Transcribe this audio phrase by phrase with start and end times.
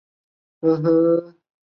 [0.03, 0.03] 福
[0.77, 1.35] 建邵武人。